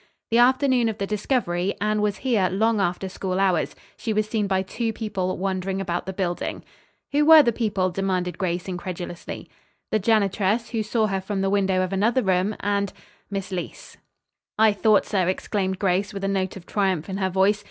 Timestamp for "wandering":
5.37-5.79